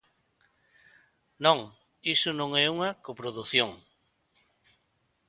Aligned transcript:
Non, 1.45 1.59
iso 2.15 2.29
non 2.39 2.49
é 2.63 2.65
unha 2.75 2.89
coprodución. 3.05 3.71